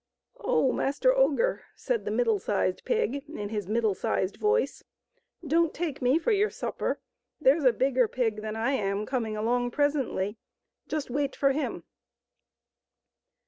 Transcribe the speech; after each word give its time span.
"Oh, 0.39 0.71
Master 0.71 1.15
Ogre," 1.15 1.65
said 1.75 2.05
the 2.05 2.09
middle 2.09 2.39
sized 2.39 2.85
pig, 2.85 3.23
in 3.29 3.49
his 3.49 3.67
middle 3.67 3.93
sized 3.93 4.37
voice," 4.37 4.83
don't 5.53 5.75
take 5.75 6.01
me 6.01 6.17
for 6.17 6.31
your 6.31 6.49
supper; 6.49 6.99
there's 7.39 7.65
a 7.65 7.71
bigger 7.71 8.07
pig 8.07 8.41
than 8.41 8.55
I 8.55 8.71
am 8.71 9.05
coming 9.05 9.37
along 9.37 9.69
presently. 9.69 10.37
Just 10.87 11.11
wait 11.11 11.35
for 11.35 11.51
him." 11.51 11.83